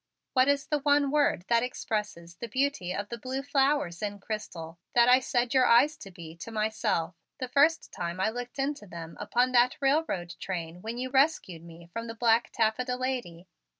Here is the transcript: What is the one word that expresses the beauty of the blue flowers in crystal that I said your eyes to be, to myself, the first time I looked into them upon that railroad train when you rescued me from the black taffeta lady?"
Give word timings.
What 0.33 0.47
is 0.47 0.65
the 0.65 0.79
one 0.79 1.11
word 1.11 1.45
that 1.47 1.61
expresses 1.61 2.37
the 2.37 2.47
beauty 2.47 2.91
of 2.91 3.09
the 3.09 3.19
blue 3.19 3.43
flowers 3.43 4.01
in 4.01 4.17
crystal 4.17 4.79
that 4.95 5.07
I 5.07 5.19
said 5.19 5.53
your 5.53 5.67
eyes 5.67 5.95
to 5.97 6.09
be, 6.09 6.35
to 6.37 6.49
myself, 6.49 7.13
the 7.37 7.47
first 7.47 7.91
time 7.91 8.19
I 8.19 8.31
looked 8.31 8.57
into 8.57 8.87
them 8.87 9.15
upon 9.19 9.51
that 9.51 9.77
railroad 9.79 10.33
train 10.39 10.81
when 10.81 10.97
you 10.97 11.11
rescued 11.11 11.63
me 11.63 11.85
from 11.93 12.07
the 12.07 12.15
black 12.15 12.49
taffeta 12.51 12.95
lady?" 12.95 13.47